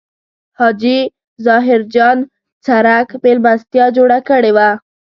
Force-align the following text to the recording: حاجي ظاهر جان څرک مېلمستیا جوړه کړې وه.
حاجي 0.59 0.99
ظاهر 1.45 1.81
جان 1.93 2.17
څرک 2.65 3.07
مېلمستیا 3.23 3.85
جوړه 3.97 4.19
کړې 4.29 4.51
وه. 4.55 4.69